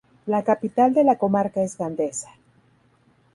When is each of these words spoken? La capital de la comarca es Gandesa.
La 0.33 0.39
capital 0.43 0.95
de 0.95 1.03
la 1.03 1.19
comarca 1.19 1.61
es 1.61 1.77
Gandesa. 1.77 2.31